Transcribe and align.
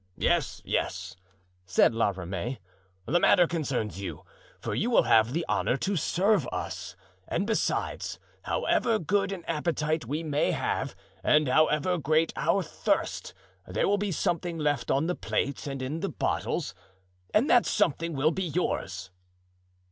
"Yes, 0.17 0.63
yes," 0.65 1.15
said 1.67 1.93
La 1.93 2.09
Ramee, 2.09 2.57
"the 3.05 3.19
matter 3.19 3.45
concerns 3.45 4.01
you, 4.01 4.23
for 4.59 4.73
you 4.73 4.89
will 4.89 5.03
have 5.03 5.31
the 5.31 5.45
honor 5.47 5.77
to 5.77 5.95
serve 5.95 6.47
us; 6.51 6.95
and 7.27 7.45
besides, 7.45 8.17
however 8.45 8.97
good 8.97 9.31
an 9.31 9.45
appetite 9.45 10.05
we 10.05 10.23
may 10.23 10.53
have 10.53 10.95
and 11.23 11.47
however 11.47 11.99
great 11.99 12.33
our 12.35 12.63
thirst, 12.63 13.35
there 13.67 13.87
will 13.87 13.99
be 13.99 14.11
something 14.11 14.57
left 14.57 14.89
on 14.89 15.05
the 15.05 15.13
plates 15.13 15.67
and 15.67 15.83
in 15.83 15.99
the 15.99 16.09
bottles, 16.09 16.73
and 17.31 17.47
that 17.47 17.67
something 17.67 18.13
will 18.13 18.31
be 18.31 18.45
yours." 18.45 19.11